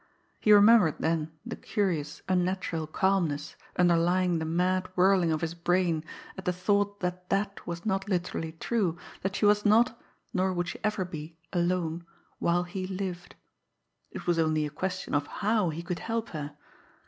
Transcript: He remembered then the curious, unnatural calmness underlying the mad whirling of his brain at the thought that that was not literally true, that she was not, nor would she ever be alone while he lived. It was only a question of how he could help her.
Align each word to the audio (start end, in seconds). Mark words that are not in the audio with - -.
He 0.39 0.51
remembered 0.51 0.95
then 0.97 1.31
the 1.45 1.55
curious, 1.55 2.23
unnatural 2.27 2.87
calmness 2.87 3.55
underlying 3.77 4.39
the 4.39 4.45
mad 4.45 4.87
whirling 4.95 5.31
of 5.31 5.41
his 5.41 5.53
brain 5.53 6.03
at 6.39 6.45
the 6.45 6.51
thought 6.51 7.01
that 7.01 7.29
that 7.29 7.67
was 7.67 7.85
not 7.85 8.09
literally 8.09 8.53
true, 8.53 8.97
that 9.21 9.35
she 9.35 9.45
was 9.45 9.63
not, 9.63 10.01
nor 10.33 10.53
would 10.53 10.67
she 10.69 10.79
ever 10.83 11.05
be 11.05 11.37
alone 11.53 12.03
while 12.39 12.63
he 12.63 12.87
lived. 12.87 13.35
It 14.09 14.25
was 14.25 14.39
only 14.39 14.65
a 14.65 14.71
question 14.71 15.13
of 15.13 15.27
how 15.27 15.69
he 15.69 15.83
could 15.83 15.99
help 15.99 16.29
her. 16.29 16.57